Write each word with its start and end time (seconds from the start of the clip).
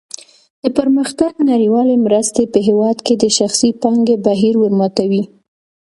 د 0.63 0.63
پرمختګ 0.77 1.31
نړیوالې 1.51 1.95
مرستې 2.05 2.43
په 2.53 2.59
هېواد 2.67 2.97
کې 3.05 3.13
د 3.17 3.23
شخصي 3.37 3.69
پانګې 3.81 4.15
بهیر 4.25 4.55
ورماتوي. 4.59 5.23